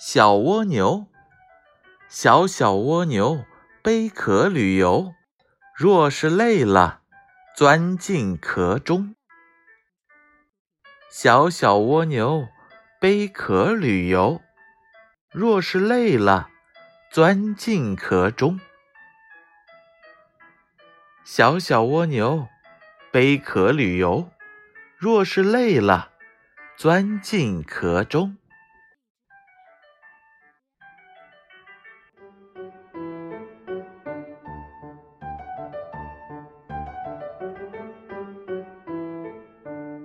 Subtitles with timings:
[0.00, 1.08] 小蜗牛。
[2.08, 3.44] 小小蜗牛
[3.82, 5.12] 背壳旅游。
[5.74, 7.02] 若是累了
[7.56, 9.16] 钻进壳中。
[11.10, 12.46] 小小蜗牛
[13.00, 14.40] 背壳旅游。
[15.32, 16.48] 若是累了
[17.10, 18.60] 钻进壳中。
[21.24, 22.46] 小小蜗牛
[23.10, 24.30] 背壳旅游。
[24.96, 26.12] 若是累了
[26.76, 28.38] 钻进壳中。